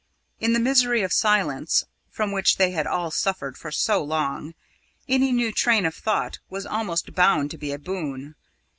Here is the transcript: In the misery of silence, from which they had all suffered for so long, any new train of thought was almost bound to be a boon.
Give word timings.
In 0.39 0.53
the 0.53 0.59
misery 0.59 1.03
of 1.03 1.13
silence, 1.13 1.85
from 2.09 2.31
which 2.31 2.57
they 2.57 2.71
had 2.71 2.87
all 2.87 3.11
suffered 3.11 3.55
for 3.55 3.69
so 3.69 4.03
long, 4.03 4.55
any 5.07 5.31
new 5.31 5.51
train 5.51 5.85
of 5.85 5.93
thought 5.93 6.39
was 6.49 6.65
almost 6.65 7.13
bound 7.13 7.51
to 7.51 7.57
be 7.59 7.71
a 7.71 7.77
boon. 7.77 8.33